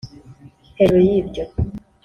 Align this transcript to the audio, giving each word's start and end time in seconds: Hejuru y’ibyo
Hejuru 0.77 0.99
y’ibyo 1.07 1.43